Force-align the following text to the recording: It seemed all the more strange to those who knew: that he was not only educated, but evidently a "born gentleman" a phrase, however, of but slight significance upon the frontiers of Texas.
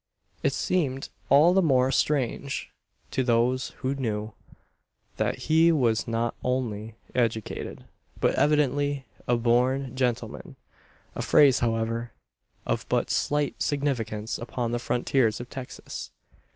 It 0.41 0.53
seemed 0.53 1.09
all 1.29 1.53
the 1.53 1.61
more 1.61 1.91
strange 1.91 2.71
to 3.11 3.21
those 3.23 3.69
who 3.81 3.93
knew: 3.93 4.33
that 5.17 5.43
he 5.45 5.71
was 5.71 6.07
not 6.07 6.33
only 6.43 6.95
educated, 7.13 7.85
but 8.19 8.33
evidently 8.33 9.05
a 9.27 9.37
"born 9.37 9.95
gentleman" 9.95 10.55
a 11.13 11.21
phrase, 11.21 11.59
however, 11.59 12.13
of 12.65 12.89
but 12.89 13.11
slight 13.11 13.61
significance 13.61 14.39
upon 14.39 14.71
the 14.71 14.79
frontiers 14.79 15.39
of 15.39 15.51
Texas. 15.51 16.09